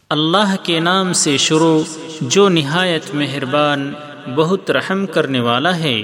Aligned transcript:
اللہ 0.09 0.51
کے 0.63 0.79
نام 0.79 1.13
سے 1.21 1.33
شروع 1.37 1.79
جو 2.21 2.43
نہایت 2.49 3.05
مہربان 3.13 3.81
بہت 4.35 4.71
رحم 4.71 5.01
کرنے 5.05 5.39
والا 5.39 5.73
ہے۔ 5.77 5.97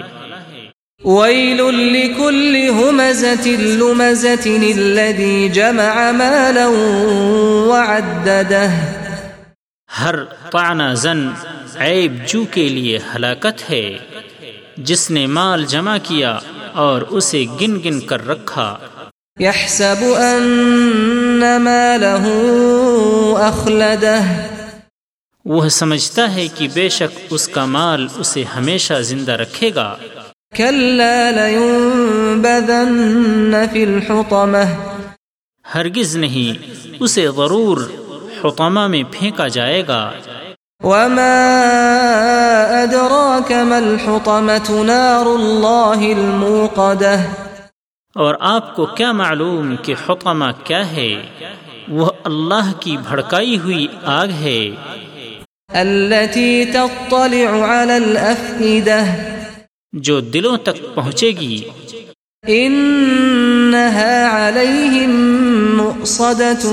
ويل 1.06 1.62
لكل 1.94 2.54
همزة 2.80 3.46
لمزة 3.84 4.48
الذي 4.72 5.38
جمع 5.60 5.96
مالا 6.22 6.68
وعدده 7.70 8.74
ہر 10.02 10.16
طعنہ 10.52 10.88
زن 11.06 11.22
عیب 11.80 12.12
جو 12.28 12.42
کے 12.52 12.66
لیے 12.70 13.00
ہلاکت 13.16 13.58
ہے۔ 13.70 13.88
جس 14.78 15.12
نے 15.12 15.28
مال 15.28 15.66
جمع 15.66 15.98
کیا 16.04 16.40
اور 16.74 17.02
اسے 17.02 17.46
گن 17.62 17.80
گن 17.86 18.00
کر 18.00 18.28
رکھا۔ 18.28 18.78
يحسب 19.42 20.02
أن 20.02 21.58
ماله 21.58 22.30
أخلده 23.50 24.36
وہ 25.46 25.70
سمجھتا 25.70 26.36
ہے 26.36 26.48
کہ 26.48 26.68
بے 26.74 26.90
شک 26.90 27.20
اس 27.30 27.48
کا 27.48 27.66
مال 27.66 28.08
اسے 28.18 28.44
ہمیشہ 28.44 28.94
زندہ 28.94 29.32
رکھے 29.32 29.72
گا۔ 29.76 29.96
كلا 30.56 31.32
لينبذن 31.32 33.56
في 33.72 33.84
الحطمة 33.84 34.92
ہرگز 35.76 36.18
نہیں 36.18 36.74
اسے 37.00 37.28
ضرور 37.38 37.78
حطمہ 38.44 38.88
میں 38.88 39.04
پھینکا 39.12 39.48
جائے 39.48 39.88
گا۔ 39.88 40.12
وما 40.84 41.56
أدراك 42.86 43.52
ما 43.52 43.78
الحطمة 43.78 44.84
نار 44.84 45.26
الله 45.26 46.02
الموقدة؟ 46.02 47.20
اور 48.16 48.36
آپ 48.40 48.76
کو 48.76 48.86
کیا 48.86 49.12
معلوم 49.12 49.76
کہ 49.82 49.94
حطمہ 50.08 50.46
کیا 50.64 50.92
ہے؟ 50.92 51.24
وہ 51.88 52.10
اللہ 52.24 52.72
کی 52.80 52.98
بھڑکائی 52.98 53.60
ہوئی 53.60 53.88
آگ 54.04 54.28
ہے۔ 54.28 54.70
التي 55.74 56.66
تطلع 56.66 57.66
على 57.66 57.94
الأفئدة. 57.94 59.16
جو 59.94 60.20
دلوں 60.20 60.58
تک 60.58 60.96
پہنچے 60.96 61.28
گی۔ 61.28 61.70
إنها 62.48 64.18
عليهم 64.32 65.12
مؤصدة 65.78 66.70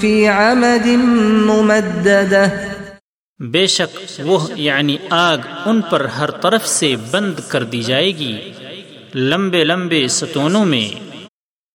في 0.00 0.26
عمد 0.26 0.86
ممددة. 1.50 2.69
بے 3.40 3.66
شک 3.66 3.98
وہ 4.18 4.48
یعنی 4.56 4.96
آگ 5.10 5.38
ان 5.66 5.80
پر 5.80 6.04
ہر 6.04 6.30
طرف 6.30 6.68
سے 6.68 6.94
بند 7.10 7.34
کر 7.48 7.62
دی 7.62 7.82
جائے 7.82 8.16
گی۔ 8.16 8.52
لمبے 9.14 9.64
لمبے 9.64 10.08
ستونوں 10.08 10.64
میں 10.64 11.09